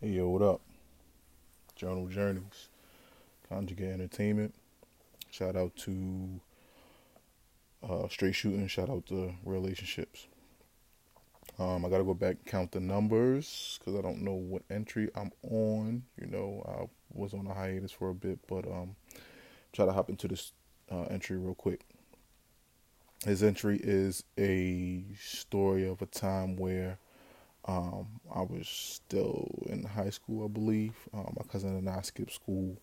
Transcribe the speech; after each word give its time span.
Hey 0.00 0.10
yo, 0.10 0.28
what 0.28 0.42
up? 0.42 0.60
Journal 1.74 2.06
Journeys, 2.06 2.68
Conjugate 3.48 3.94
Entertainment. 3.94 4.54
Shout 5.32 5.56
out 5.56 5.74
to 5.78 6.40
uh, 7.82 8.06
Straight 8.06 8.36
Shooting. 8.36 8.68
Shout 8.68 8.90
out 8.90 9.06
to 9.06 9.32
Relationships. 9.44 10.28
Um, 11.58 11.84
I 11.84 11.88
gotta 11.88 12.04
go 12.04 12.14
back 12.14 12.36
and 12.36 12.46
count 12.46 12.70
the 12.70 12.78
numbers 12.78 13.80
because 13.80 13.98
I 13.98 14.00
don't 14.00 14.22
know 14.22 14.34
what 14.34 14.62
entry 14.70 15.10
I'm 15.16 15.32
on. 15.42 16.04
You 16.16 16.28
know, 16.28 16.62
I 16.68 16.86
was 17.12 17.34
on 17.34 17.48
a 17.48 17.54
hiatus 17.54 17.90
for 17.90 18.10
a 18.10 18.14
bit, 18.14 18.38
but 18.46 18.68
um, 18.68 18.94
try 19.72 19.84
to 19.84 19.92
hop 19.92 20.10
into 20.10 20.28
this 20.28 20.52
uh, 20.92 21.06
entry 21.10 21.38
real 21.38 21.56
quick. 21.56 21.80
His 23.24 23.42
entry 23.42 23.80
is 23.82 24.22
a 24.38 25.02
story 25.20 25.88
of 25.88 26.02
a 26.02 26.06
time 26.06 26.54
where 26.54 26.98
um, 27.68 28.06
I 28.34 28.40
was 28.40 28.66
still 28.66 29.46
in 29.66 29.84
high 29.84 30.08
school, 30.08 30.46
I 30.46 30.48
believe. 30.48 30.94
Uh, 31.12 31.30
my 31.36 31.44
cousin 31.52 31.76
and 31.76 31.88
I 31.88 32.00
skipped 32.00 32.32
school, 32.32 32.80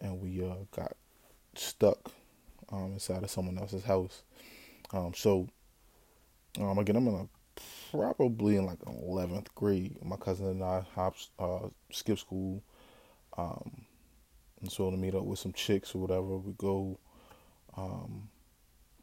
and 0.00 0.20
we 0.20 0.44
uh, 0.44 0.54
got 0.70 0.96
stuck 1.54 2.12
um, 2.70 2.92
inside 2.92 3.24
of 3.24 3.30
someone 3.30 3.58
else's 3.58 3.82
house. 3.82 4.22
Um, 4.92 5.12
so 5.14 5.48
um, 6.60 6.78
again, 6.78 6.96
I'm 6.96 7.08
in 7.08 7.14
a, 7.14 7.60
probably 7.90 8.56
in 8.56 8.64
like 8.64 8.78
eleventh 8.86 9.52
grade. 9.56 9.96
My 10.04 10.16
cousin 10.16 10.46
and 10.46 10.62
I 10.62 10.84
hopped, 10.94 11.30
uh, 11.40 11.68
skipped 11.90 12.20
school, 12.20 12.62
um, 13.36 13.82
and 14.60 14.70
so 14.70 14.88
to 14.88 14.96
meet 14.96 15.16
up 15.16 15.24
with 15.24 15.40
some 15.40 15.52
chicks 15.52 15.96
or 15.96 15.98
whatever, 15.98 16.38
we 16.38 16.52
go 16.52 16.96
um, 17.76 18.28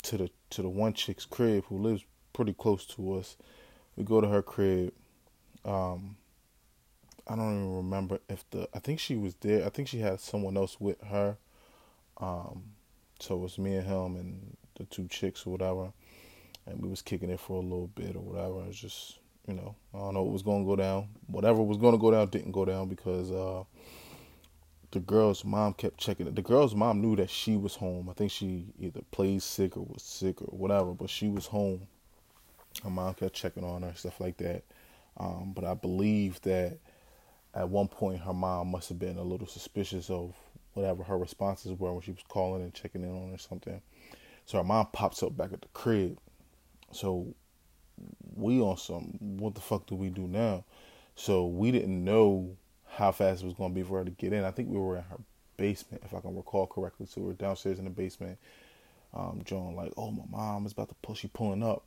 to 0.03 0.17
the 0.17 0.29
to 0.51 0.61
the 0.61 0.69
one 0.69 0.93
chick's 0.93 1.25
crib 1.25 1.65
who 1.65 1.77
lives 1.77 2.05
pretty 2.31 2.53
close 2.53 2.85
to 2.85 3.15
us. 3.15 3.35
We 3.97 4.05
go 4.05 4.21
to 4.21 4.27
her 4.29 4.41
crib 4.41 4.93
um, 5.65 6.15
I 7.27 7.35
don't 7.35 7.53
even 7.53 7.75
remember 7.75 8.19
if 8.27 8.49
the 8.49 8.67
I 8.73 8.79
think 8.79 8.99
she 8.99 9.15
was 9.15 9.35
there. 9.35 9.65
I 9.65 9.69
think 9.69 9.87
she 9.87 9.99
had 9.99 10.19
someone 10.19 10.57
else 10.57 10.79
with 10.79 11.01
her. 11.03 11.37
Um, 12.17 12.63
so 13.19 13.35
it 13.35 13.39
was 13.39 13.57
me 13.57 13.75
and 13.75 13.85
him 13.87 14.15
and 14.15 14.57
the 14.75 14.85
two 14.85 15.07
chicks 15.07 15.45
or 15.45 15.51
whatever, 15.51 15.91
and 16.65 16.81
we 16.81 16.89
was 16.89 17.01
kicking 17.01 17.29
it 17.29 17.39
for 17.39 17.57
a 17.57 17.63
little 17.63 17.87
bit 17.87 18.15
or 18.15 18.21
whatever. 18.21 18.61
It 18.61 18.67
was 18.67 18.79
just 18.79 19.19
you 19.47 19.53
know 19.53 19.75
I 19.93 19.99
don't 19.99 20.15
know 20.15 20.23
what 20.23 20.33
was 20.33 20.43
to 20.43 20.65
go 20.65 20.75
down. 20.75 21.09
Whatever 21.27 21.61
was 21.61 21.77
to 21.77 21.97
go 21.97 22.11
down 22.11 22.27
didn't 22.29 22.51
go 22.51 22.65
down 22.65 22.87
because 22.87 23.31
uh, 23.31 23.63
the 24.91 24.99
girl's 24.99 25.45
mom 25.45 25.73
kept 25.73 25.99
checking 25.99 26.27
it. 26.27 26.35
The 26.35 26.41
girl's 26.41 26.73
mom 26.73 27.01
knew 27.01 27.15
that 27.17 27.29
she 27.29 27.57
was 27.57 27.75
home. 27.75 28.09
I 28.09 28.13
think 28.13 28.31
she 28.31 28.65
either 28.79 29.01
played 29.11 29.43
sick 29.43 29.77
or 29.77 29.85
was 29.85 30.01
sick 30.01 30.41
or 30.41 30.57
whatever, 30.57 30.93
but 30.93 31.09
she 31.09 31.29
was 31.29 31.45
home. 31.45 31.87
Her 32.83 32.89
mom 32.89 33.13
kept 33.13 33.33
checking 33.33 33.63
on 33.63 33.83
her, 33.83 33.93
stuff 33.95 34.19
like 34.19 34.37
that. 34.37 34.63
Um, 35.19 35.51
but 35.53 35.65
I 35.65 35.73
believe 35.73 36.41
that 36.41 36.77
at 37.53 37.69
one 37.69 37.87
point 37.87 38.21
her 38.21 38.33
mom 38.33 38.71
must 38.71 38.89
have 38.89 38.99
been 38.99 39.17
a 39.17 39.23
little 39.23 39.47
suspicious 39.47 40.09
of 40.09 40.35
whatever 40.73 41.03
her 41.03 41.17
responses 41.17 41.77
were 41.77 41.91
when 41.91 42.01
she 42.01 42.11
was 42.11 42.23
calling 42.27 42.61
and 42.61 42.73
checking 42.73 43.03
in 43.03 43.09
on 43.09 43.33
or 43.33 43.37
something. 43.37 43.81
So 44.45 44.57
her 44.57 44.63
mom 44.63 44.87
pops 44.93 45.21
up 45.23 45.35
back 45.35 45.51
at 45.51 45.61
the 45.61 45.67
crib. 45.73 46.17
So 46.91 47.33
we 48.35 48.61
on 48.61 48.77
some 48.77 49.17
what 49.19 49.55
the 49.55 49.61
fuck 49.61 49.87
do 49.87 49.95
we 49.95 50.09
do 50.09 50.27
now? 50.27 50.63
So 51.15 51.45
we 51.47 51.71
didn't 51.71 52.03
know 52.03 52.55
how 52.87 53.11
fast 53.11 53.43
it 53.43 53.45
was 53.45 53.55
gonna 53.55 53.73
be 53.73 53.83
for 53.83 53.99
her 53.99 54.05
to 54.05 54.11
get 54.11 54.33
in. 54.33 54.43
I 54.43 54.51
think 54.51 54.69
we 54.69 54.77
were 54.77 54.97
in 54.97 55.03
her 55.03 55.19
basement, 55.57 56.03
if 56.05 56.13
I 56.13 56.21
can 56.21 56.35
recall 56.35 56.65
correctly. 56.65 57.07
So 57.07 57.21
we 57.21 57.27
were 57.27 57.33
downstairs 57.33 57.79
in 57.79 57.85
the 57.85 57.91
basement. 57.91 58.37
Um, 59.13 59.41
John 59.43 59.75
like, 59.75 59.91
oh 59.97 60.11
my 60.11 60.23
mom 60.29 60.65
is 60.65 60.71
about 60.71 60.89
to 60.89 60.95
pull 61.01 61.15
she 61.15 61.27
pulling 61.27 61.63
up 61.63 61.83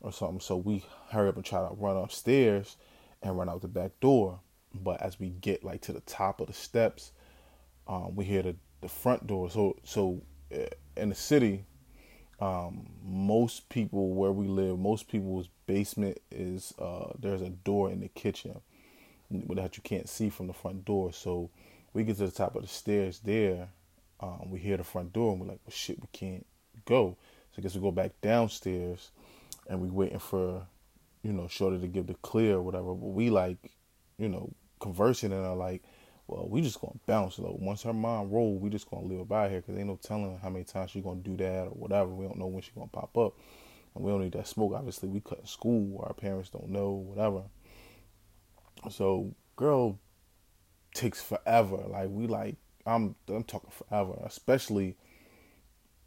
or 0.00 0.12
something. 0.12 0.40
So 0.40 0.56
we 0.56 0.84
hurry 1.10 1.28
up 1.28 1.36
and 1.36 1.44
try 1.44 1.60
to 1.60 1.74
run 1.74 1.96
upstairs 1.96 2.76
and 3.22 3.36
run 3.36 3.48
out 3.48 3.62
the 3.62 3.68
back 3.68 3.92
door. 4.00 4.40
But 4.74 5.00
as 5.02 5.18
we 5.18 5.30
get 5.30 5.64
like 5.64 5.82
to 5.82 5.92
the 5.92 6.00
top 6.00 6.40
of 6.40 6.46
the 6.46 6.52
steps, 6.52 7.12
um, 7.86 8.14
we 8.14 8.24
hear 8.24 8.42
the, 8.42 8.56
the 8.80 8.88
front 8.88 9.26
door. 9.26 9.50
So 9.50 9.76
so 9.84 10.22
uh, 10.54 10.66
in 10.96 11.08
the 11.08 11.14
city, 11.14 11.64
um, 12.40 12.86
most 13.02 13.68
people 13.68 14.14
where 14.14 14.32
we 14.32 14.46
live, 14.46 14.78
most 14.78 15.08
people's 15.08 15.48
basement 15.66 16.18
is 16.30 16.72
uh, 16.78 17.12
there's 17.18 17.42
a 17.42 17.50
door 17.50 17.90
in 17.90 18.00
the 18.00 18.08
kitchen 18.08 18.60
that 19.30 19.76
you 19.76 19.82
can't 19.82 20.08
see 20.08 20.28
from 20.28 20.46
the 20.46 20.52
front 20.52 20.84
door. 20.84 21.12
So 21.12 21.50
we 21.92 22.04
get 22.04 22.16
to 22.18 22.26
the 22.26 22.32
top 22.32 22.56
of 22.56 22.62
the 22.62 22.68
stairs 22.68 23.20
there. 23.20 23.68
Um, 24.20 24.50
we 24.50 24.58
hear 24.58 24.76
the 24.76 24.84
front 24.84 25.12
door 25.12 25.32
and 25.32 25.40
we're 25.40 25.48
like, 25.48 25.60
well, 25.64 25.72
shit, 25.72 26.00
we 26.00 26.08
can't 26.12 26.46
go. 26.84 27.16
So 27.52 27.56
I 27.58 27.62
guess 27.62 27.74
we 27.74 27.80
go 27.80 27.90
back 27.90 28.12
downstairs 28.20 29.10
and 29.70 29.80
we 29.80 29.88
waiting 29.88 30.18
for, 30.18 30.66
you 31.22 31.32
know, 31.32 31.46
Shorty 31.46 31.78
to 31.78 31.86
give 31.86 32.08
the 32.08 32.14
clear 32.14 32.56
or 32.56 32.62
whatever. 32.62 32.92
But 32.92 33.06
we 33.06 33.30
like, 33.30 33.70
you 34.18 34.28
know, 34.28 34.52
conversing 34.80 35.32
and 35.32 35.46
are 35.46 35.56
like, 35.56 35.82
well, 36.26 36.48
we 36.48 36.60
just 36.60 36.80
gonna 36.80 36.98
bounce. 37.06 37.38
Like, 37.38 37.54
once 37.56 37.82
her 37.84 37.92
mom 37.92 38.30
roll, 38.30 38.58
we 38.58 38.68
just 38.68 38.90
gonna 38.90 39.06
live 39.06 39.28
by 39.28 39.48
here 39.48 39.60
because 39.60 39.78
ain't 39.78 39.86
no 39.86 39.96
telling 39.96 40.38
how 40.42 40.50
many 40.50 40.64
times 40.64 40.90
she 40.90 41.00
gonna 41.00 41.20
do 41.20 41.36
that 41.36 41.68
or 41.68 41.70
whatever. 41.70 42.10
We 42.10 42.26
don't 42.26 42.38
know 42.38 42.48
when 42.48 42.62
she 42.62 42.72
gonna 42.74 42.88
pop 42.88 43.16
up, 43.16 43.38
and 43.94 44.04
we 44.04 44.10
don't 44.10 44.22
need 44.22 44.32
that 44.32 44.48
smoke. 44.48 44.72
Obviously, 44.74 45.08
we 45.08 45.20
cut 45.20 45.48
school. 45.48 46.04
Our 46.04 46.14
parents 46.14 46.50
don't 46.50 46.68
know 46.68 46.90
whatever. 46.90 47.44
So, 48.90 49.34
girl 49.56 49.98
takes 50.94 51.22
forever. 51.22 51.78
Like 51.88 52.08
we 52.10 52.26
like, 52.26 52.56
I'm 52.86 53.14
I'm 53.28 53.44
talking 53.44 53.70
forever, 53.70 54.20
especially 54.24 54.96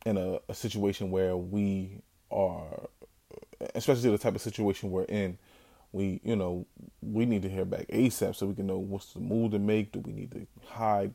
in 0.05 0.17
a, 0.17 0.39
a 0.49 0.53
situation 0.53 1.11
where 1.11 1.37
we 1.37 2.01
are 2.31 2.89
especially 3.75 4.11
the 4.11 4.17
type 4.17 4.35
of 4.35 4.41
situation 4.41 4.91
we're 4.91 5.03
in, 5.03 5.37
we 5.91 6.19
you 6.23 6.35
know 6.35 6.65
we 7.01 7.25
need 7.25 7.43
to 7.43 7.49
hear 7.49 7.65
back 7.65 7.87
ASAP 7.87 8.35
so 8.35 8.47
we 8.47 8.55
can 8.55 8.67
know 8.67 8.79
what's 8.79 9.13
the 9.13 9.19
move 9.19 9.51
to 9.51 9.59
make. 9.59 9.91
Do 9.91 9.99
we 9.99 10.13
need 10.13 10.31
to 10.31 10.47
hide 10.67 11.13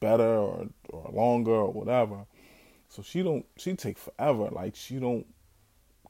better 0.00 0.22
or 0.24 0.68
or 0.90 1.10
longer 1.12 1.52
or 1.52 1.72
whatever? 1.72 2.26
So 2.88 3.02
she 3.02 3.22
don't 3.22 3.46
she 3.56 3.74
take 3.74 3.98
forever. 3.98 4.48
Like 4.50 4.76
she 4.76 4.98
don't 4.98 5.26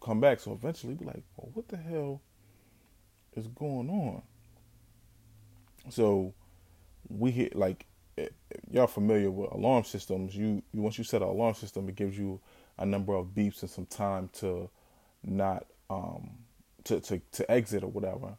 come 0.02 0.20
back. 0.20 0.40
So 0.40 0.52
eventually 0.52 0.94
be 0.94 1.04
like, 1.04 1.22
well, 1.36 1.50
what 1.54 1.68
the 1.68 1.76
hell 1.76 2.20
is 3.34 3.46
going 3.46 3.88
on? 3.88 4.22
So 5.90 6.34
we 7.08 7.30
hit 7.30 7.56
like 7.56 7.86
eh, 8.16 8.28
y'all 8.70 8.86
familiar 8.86 9.30
with 9.30 9.50
alarm 9.52 9.84
systems. 9.84 10.36
You, 10.36 10.62
you 10.72 10.82
once 10.82 10.98
you 10.98 11.04
set 11.04 11.22
an 11.22 11.28
alarm 11.28 11.54
system, 11.54 11.88
it 11.88 11.96
gives 11.96 12.18
you 12.18 12.40
a 12.78 12.86
number 12.86 13.14
of 13.14 13.28
beeps 13.28 13.62
and 13.62 13.70
some 13.70 13.86
time 13.86 14.30
to 14.34 14.70
not 15.22 15.66
um, 15.90 16.30
to, 16.84 17.00
to, 17.00 17.20
to 17.32 17.50
exit 17.50 17.82
or 17.82 17.90
whatever. 17.90 18.36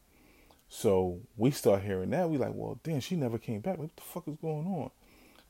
So 0.67 1.21
we 1.35 1.51
start 1.51 1.83
hearing 1.83 2.11
that. 2.11 2.29
We 2.29 2.37
like, 2.37 2.53
well, 2.53 2.79
damn, 2.83 2.99
she 2.99 3.15
never 3.15 3.37
came 3.37 3.61
back. 3.61 3.77
What 3.77 3.95
the 3.95 4.01
fuck 4.01 4.27
is 4.27 4.37
going 4.37 4.67
on? 4.67 4.91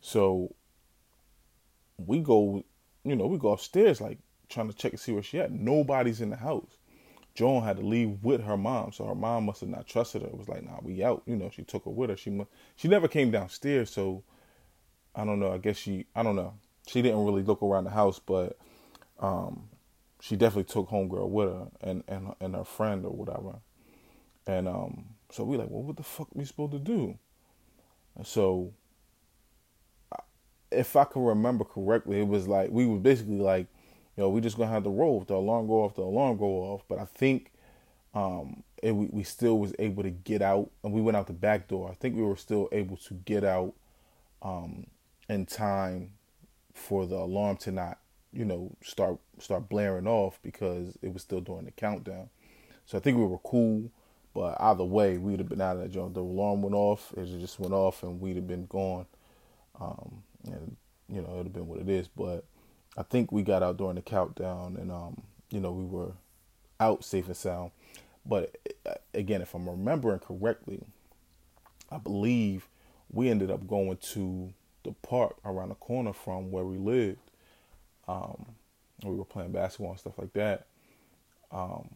So 0.01 0.55
we 1.97 2.19
go, 2.19 2.63
you 3.03 3.15
know, 3.15 3.27
we 3.27 3.37
go 3.37 3.51
upstairs 3.51 3.99
like 3.99 4.19
trying 4.47 4.69
to 4.69 4.75
check 4.75 4.93
and 4.93 4.99
see 4.99 5.11
where 5.11 5.23
she 5.23 5.39
at. 5.39 5.51
Nobody's 5.51 6.21
in 6.21 6.29
the 6.29 6.37
house. 6.37 6.77
Joan 7.35 7.63
had 7.63 7.77
to 7.77 7.85
leave 7.85 8.23
with 8.23 8.43
her 8.43 8.57
mom, 8.57 8.91
so 8.91 9.05
her 9.05 9.15
mom 9.15 9.45
must 9.45 9.61
have 9.61 9.69
not 9.69 9.87
trusted 9.87 10.23
her. 10.23 10.27
It 10.27 10.37
was 10.37 10.49
like, 10.49 10.63
nah, 10.63 10.79
we 10.81 11.03
out. 11.03 11.21
You 11.25 11.35
know, 11.35 11.49
she 11.49 11.63
took 11.63 11.85
her 11.85 11.91
with 11.91 12.09
her. 12.09 12.17
She 12.17 12.29
must, 12.29 12.49
she 12.75 12.87
never 12.87 13.07
came 13.07 13.31
downstairs, 13.31 13.91
so 13.91 14.23
I 15.15 15.25
don't 15.25 15.39
know. 15.39 15.53
I 15.53 15.57
guess 15.57 15.77
she, 15.77 16.07
I 16.15 16.23
don't 16.23 16.35
know. 16.35 16.55
She 16.87 17.01
didn't 17.01 17.23
really 17.23 17.43
look 17.43 17.61
around 17.61 17.83
the 17.83 17.91
house, 17.91 18.19
but 18.19 18.57
um, 19.19 19.68
she 20.21 20.35
definitely 20.35 20.65
took 20.65 20.89
homegirl 20.89 21.29
with 21.29 21.49
her 21.49 21.67
and 21.81 22.03
and 22.07 22.33
and 22.39 22.55
her 22.55 22.63
friend 22.63 23.05
or 23.05 23.11
whatever. 23.11 23.55
And 24.45 24.67
um, 24.67 25.05
so 25.31 25.43
we 25.43 25.57
like, 25.57 25.69
well, 25.69 25.83
what 25.83 25.97
the 25.97 26.03
fuck 26.03 26.27
we 26.33 26.45
supposed 26.45 26.71
to 26.71 26.79
do? 26.79 27.17
And 28.15 28.25
so, 28.25 28.73
if 30.71 30.95
I 30.95 31.03
can 31.05 31.23
remember 31.23 31.63
correctly, 31.63 32.19
it 32.19 32.27
was 32.27 32.47
like 32.47 32.69
we 32.71 32.85
were 32.85 32.97
basically 32.97 33.39
like, 33.39 33.67
you 34.17 34.23
know, 34.23 34.29
we 34.29 34.41
just 34.41 34.57
gonna 34.57 34.71
have 34.71 34.83
to 34.83 34.89
roll. 34.89 35.21
If 35.21 35.27
the 35.27 35.35
alarm 35.35 35.67
go 35.67 35.83
off, 35.83 35.95
the 35.95 36.01
alarm 36.01 36.37
go 36.37 36.45
off. 36.45 36.83
But 36.87 36.99
I 36.99 37.05
think 37.05 37.51
um, 38.13 38.63
it, 38.81 38.91
we 38.91 39.07
we 39.11 39.23
still 39.23 39.59
was 39.59 39.73
able 39.79 40.03
to 40.03 40.09
get 40.09 40.41
out, 40.41 40.69
and 40.83 40.93
we 40.93 41.01
went 41.01 41.15
out 41.15 41.27
the 41.27 41.33
back 41.33 41.67
door. 41.67 41.89
I 41.89 41.93
think 41.93 42.15
we 42.15 42.23
were 42.23 42.35
still 42.35 42.67
able 42.71 42.97
to 42.97 43.13
get 43.13 43.43
out 43.43 43.73
um, 44.41 44.87
in 45.29 45.45
time 45.45 46.11
for 46.73 47.05
the 47.05 47.15
alarm 47.15 47.57
to 47.57 47.71
not 47.71 47.99
you 48.31 48.45
know, 48.45 48.75
start 48.83 49.17
start 49.39 49.69
blaring 49.69 50.07
off 50.07 50.39
because 50.43 50.97
it 51.01 51.13
was 51.13 51.21
still 51.21 51.41
doing 51.41 51.65
the 51.65 51.71
countdown. 51.71 52.29
So 52.85 52.97
I 52.97 53.01
think 53.01 53.17
we 53.17 53.25
were 53.25 53.39
cool, 53.39 53.91
but 54.33 54.55
either 54.59 54.83
way, 54.83 55.17
we'd 55.17 55.39
have 55.39 55.49
been 55.49 55.61
out 55.61 55.77
of 55.77 55.83
that 55.83 55.91
joint. 55.91 56.13
The 56.13 56.21
alarm 56.21 56.61
went 56.61 56.75
off, 56.75 57.13
it 57.17 57.25
just 57.39 57.59
went 57.59 57.73
off, 57.73 58.03
and 58.03 58.19
we'd 58.19 58.35
have 58.35 58.47
been 58.47 58.65
gone. 58.67 59.05
Um, 59.79 60.23
and 60.45 60.75
you 61.07 61.21
know, 61.21 61.33
it'd 61.33 61.47
have 61.47 61.53
been 61.53 61.67
what 61.67 61.79
it 61.79 61.89
is. 61.89 62.07
But 62.07 62.45
I 62.97 63.03
think 63.03 63.31
we 63.31 63.43
got 63.43 63.63
out 63.63 63.77
during 63.77 63.95
the 63.95 64.01
countdown, 64.01 64.77
and 64.77 64.91
um, 64.91 65.21
you 65.49 65.59
know, 65.59 65.71
we 65.71 65.85
were 65.85 66.13
out 66.79 67.03
safe 67.03 67.27
and 67.27 67.37
sound. 67.37 67.71
But 68.25 68.55
uh, 68.85 68.95
again, 69.13 69.41
if 69.41 69.53
I'm 69.55 69.67
remembering 69.67 70.19
correctly, 70.19 70.81
I 71.91 71.97
believe 71.97 72.67
we 73.11 73.29
ended 73.29 73.49
up 73.49 73.67
going 73.67 73.97
to 73.97 74.53
the 74.83 74.91
park 75.01 75.37
around 75.43 75.69
the 75.69 75.75
corner 75.75 76.13
from 76.13 76.51
where 76.51 76.63
we 76.63 76.77
lived 76.77 77.28
um, 78.09 78.45
we 79.03 79.15
were 79.15 79.25
playing 79.25 79.51
basketball 79.51 79.91
and 79.91 79.99
stuff 79.99 80.17
like 80.17 80.33
that. 80.33 80.65
Um, 81.51 81.87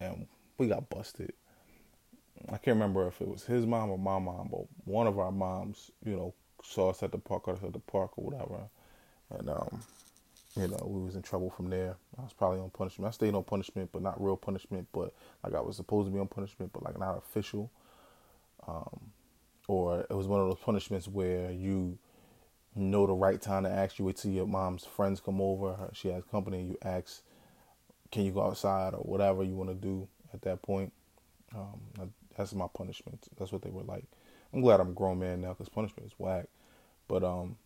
and 0.00 0.26
we 0.56 0.68
got 0.68 0.88
busted. 0.88 1.32
I 2.48 2.52
can't 2.52 2.76
remember 2.76 3.06
if 3.08 3.20
it 3.20 3.28
was 3.28 3.44
his 3.44 3.66
mom 3.66 3.90
or 3.90 3.98
my 3.98 4.18
mom, 4.18 4.48
but 4.50 4.62
one 4.84 5.06
of 5.06 5.18
our 5.18 5.32
moms, 5.32 5.90
you 6.04 6.16
know, 6.16 6.34
saw 6.62 6.90
us 6.90 7.02
at 7.02 7.12
the 7.12 7.18
park, 7.18 7.44
caught 7.44 7.58
us 7.58 7.64
at 7.64 7.72
the 7.72 7.80
park 7.80 8.12
or 8.16 8.24
whatever, 8.24 8.60
and 9.30 9.50
um, 9.50 9.82
you 10.56 10.68
know, 10.68 10.78
we 10.84 11.04
was 11.04 11.16
in 11.16 11.22
trouble 11.22 11.50
from 11.50 11.68
there. 11.68 11.96
I 12.18 12.22
was 12.22 12.32
probably 12.32 12.60
on 12.60 12.70
punishment. 12.70 13.08
I 13.08 13.12
stayed 13.12 13.34
on 13.34 13.44
punishment, 13.44 13.90
but 13.92 14.02
not 14.02 14.22
real 14.22 14.36
punishment, 14.36 14.88
but 14.92 15.12
like 15.44 15.54
I 15.54 15.60
was 15.60 15.76
supposed 15.76 16.08
to 16.08 16.12
be 16.12 16.18
on 16.18 16.28
punishment, 16.28 16.72
but 16.72 16.82
like 16.82 16.98
not 16.98 17.18
official. 17.18 17.70
Um, 18.66 19.00
or 19.68 20.00
it 20.00 20.14
was 20.14 20.26
one 20.26 20.40
of 20.40 20.48
those 20.48 20.58
punishments 20.58 21.08
where 21.08 21.50
you 21.50 21.98
know 22.74 23.06
the 23.06 23.12
right 23.12 23.40
time 23.40 23.64
to 23.64 23.70
ask 23.70 23.98
you 23.98 24.04
wait 24.04 24.16
till 24.16 24.30
your 24.30 24.46
mom's 24.46 24.84
friends 24.84 25.20
come 25.20 25.40
over. 25.40 25.76
She 25.92 26.08
has 26.08 26.24
company, 26.30 26.62
you 26.62 26.78
ask, 26.82 27.22
"Can 28.10 28.24
you 28.24 28.32
go 28.32 28.42
outside?" 28.42 28.94
or 28.94 29.00
whatever 29.00 29.42
you 29.42 29.54
want 29.54 29.70
to 29.70 29.74
do 29.74 30.08
at 30.32 30.42
that 30.42 30.62
point. 30.62 30.92
Um, 31.54 32.12
that's 32.36 32.54
my 32.54 32.68
punishment. 32.72 33.28
That's 33.38 33.52
what 33.52 33.62
they 33.62 33.70
were 33.70 33.82
like. 33.82 34.04
I'm 34.52 34.60
glad 34.60 34.80
I'm 34.80 34.90
a 34.90 34.92
grown 34.92 35.18
man 35.18 35.40
now 35.40 35.50
because 35.50 35.68
punishment 35.68 36.06
is 36.06 36.14
whack. 36.18 36.46
But 37.08 37.24
um, 37.24 37.56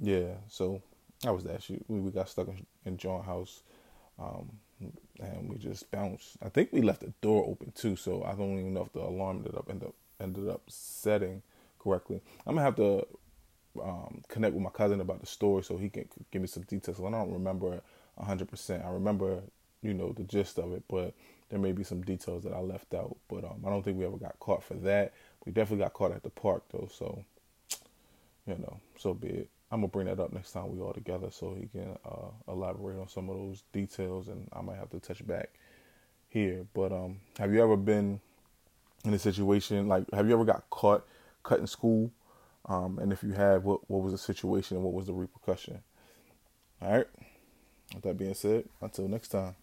yeah. 0.00 0.34
So 0.48 0.82
that 1.22 1.34
was 1.34 1.44
that 1.44 1.62
shoot. 1.62 1.84
We, 1.88 2.00
we 2.00 2.10
got 2.10 2.28
stuck 2.28 2.48
in, 2.48 2.66
in 2.84 2.96
John 2.96 3.22
House, 3.22 3.62
um, 4.18 4.50
and 5.20 5.48
we 5.48 5.56
just 5.56 5.90
bounced. 5.90 6.36
I 6.42 6.48
think 6.48 6.70
we 6.72 6.80
left 6.80 7.00
the 7.00 7.12
door 7.20 7.44
open 7.46 7.72
too, 7.72 7.96
so 7.96 8.24
I 8.24 8.34
don't 8.34 8.58
even 8.58 8.74
know 8.74 8.82
if 8.82 8.92
the 8.92 9.00
alarm 9.00 9.38
ended 9.38 9.54
up 9.54 9.66
ended 9.68 9.88
up 9.88 9.94
ended 10.20 10.48
up 10.48 10.62
setting 10.68 11.42
correctly. 11.78 12.20
I'm 12.46 12.54
gonna 12.54 12.64
have 12.64 12.76
to 12.76 13.06
um, 13.82 14.22
connect 14.28 14.54
with 14.54 14.62
my 14.62 14.70
cousin 14.70 15.00
about 15.00 15.20
the 15.20 15.26
story 15.26 15.62
so 15.62 15.76
he 15.76 15.88
can 15.88 16.08
give 16.30 16.42
me 16.42 16.48
some 16.48 16.64
details. 16.64 17.00
I 17.00 17.10
don't 17.10 17.32
remember 17.32 17.80
100%. 18.20 18.84
I 18.84 18.90
remember, 18.90 19.40
you 19.82 19.94
know, 19.94 20.12
the 20.12 20.24
gist 20.24 20.58
of 20.58 20.72
it, 20.72 20.82
but 20.88 21.14
there 21.50 21.58
may 21.58 21.72
be 21.72 21.84
some 21.84 22.02
details 22.02 22.44
that 22.44 22.52
I 22.52 22.60
left 22.60 22.94
out. 22.94 23.16
But 23.28 23.44
um, 23.44 23.62
I 23.66 23.70
don't 23.70 23.82
think 23.82 23.98
we 23.98 24.06
ever 24.06 24.16
got 24.16 24.38
caught 24.38 24.64
for 24.64 24.74
that. 24.74 25.12
We 25.44 25.52
definitely 25.52 25.84
got 25.84 25.94
caught 25.94 26.12
at 26.12 26.22
the 26.22 26.30
park 26.30 26.64
though, 26.72 26.88
so 26.92 27.24
you 28.46 28.54
know, 28.58 28.80
so 28.98 29.14
be 29.14 29.28
it. 29.28 29.48
I'm 29.72 29.80
gonna 29.80 29.88
bring 29.88 30.06
that 30.06 30.18
up 30.18 30.32
next 30.32 30.52
time 30.52 30.74
we 30.74 30.80
all 30.82 30.92
together 30.92 31.28
so 31.30 31.54
he 31.54 31.66
can 31.66 31.96
uh, 32.04 32.30
elaborate 32.48 32.98
on 32.98 33.08
some 33.08 33.28
of 33.30 33.36
those 33.36 33.62
details, 33.72 34.28
and 34.28 34.48
I 34.52 34.62
might 34.62 34.76
have 34.76 34.90
to 34.90 35.00
touch 35.00 35.24
back 35.26 35.50
here. 36.28 36.66
But 36.74 36.92
um, 36.92 37.20
have 37.38 37.52
you 37.52 37.62
ever 37.62 37.76
been 37.76 38.20
in 39.04 39.14
a 39.14 39.18
situation 39.18 39.88
like 39.88 40.04
have 40.12 40.26
you 40.26 40.34
ever 40.34 40.44
got 40.44 40.68
caught 40.70 41.06
cutting 41.42 41.66
school? 41.66 42.10
Um, 42.66 42.98
and 42.98 43.12
if 43.12 43.22
you 43.22 43.32
have, 43.32 43.64
what 43.64 43.88
what 43.90 44.02
was 44.02 44.12
the 44.12 44.18
situation 44.18 44.76
and 44.76 44.84
what 44.84 44.94
was 44.94 45.06
the 45.06 45.12
repercussion? 45.14 45.82
All 46.82 46.92
right. 46.92 47.06
With 47.94 48.04
that 48.04 48.18
being 48.18 48.34
said, 48.34 48.68
until 48.80 49.08
next 49.08 49.28
time. 49.28 49.56